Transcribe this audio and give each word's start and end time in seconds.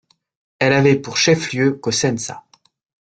Elle 0.57 0.73
avait 0.73 0.95
pour 0.95 1.17
chef-lieu 1.17 1.73
Cosenza. 1.73 2.41